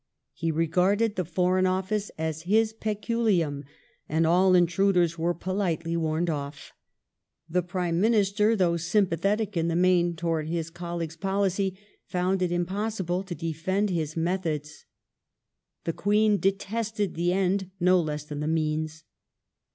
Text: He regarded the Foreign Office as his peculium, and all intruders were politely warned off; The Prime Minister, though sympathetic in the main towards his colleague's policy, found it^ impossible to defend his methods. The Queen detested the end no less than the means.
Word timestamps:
He 0.33 0.49
regarded 0.51 1.15
the 1.15 1.23
Foreign 1.23 1.67
Office 1.67 2.09
as 2.17 2.41
his 2.49 2.73
peculium, 2.73 3.65
and 4.09 4.25
all 4.25 4.55
intruders 4.55 5.19
were 5.19 5.35
politely 5.35 5.95
warned 5.95 6.27
off; 6.27 6.71
The 7.47 7.61
Prime 7.61 8.01
Minister, 8.01 8.55
though 8.55 8.77
sympathetic 8.77 9.55
in 9.55 9.67
the 9.67 9.75
main 9.75 10.15
towards 10.15 10.49
his 10.49 10.71
colleague's 10.71 11.15
policy, 11.17 11.77
found 12.07 12.39
it^ 12.41 12.49
impossible 12.49 13.21
to 13.21 13.35
defend 13.35 13.91
his 13.91 14.17
methods. 14.17 14.85
The 15.83 15.93
Queen 15.93 16.39
detested 16.39 17.13
the 17.13 17.31
end 17.31 17.69
no 17.79 18.01
less 18.01 18.23
than 18.23 18.39
the 18.39 18.47
means. 18.47 19.03